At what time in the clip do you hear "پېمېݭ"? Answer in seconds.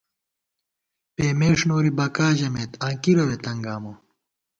1.15-1.57